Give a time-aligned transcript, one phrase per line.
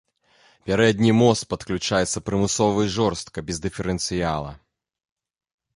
[0.69, 4.51] Пярэдні мост падключаецца прымусова і жорстка, без дыферэнцыяла.